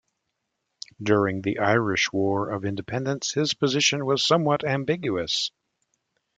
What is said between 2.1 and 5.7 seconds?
War of Independence, his position was somewhat ambiguous.